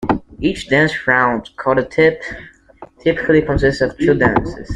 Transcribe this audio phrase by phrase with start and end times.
[0.39, 2.23] Each dance round, called a tip,
[3.03, 4.67] typically consists of two dances.